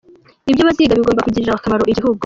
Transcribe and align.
Ibyo 0.51 0.63
baziga 0.67 0.97
bigomba 0.99 1.25
kugirira 1.27 1.53
akamaro 1.55 1.83
igihugu. 1.93 2.19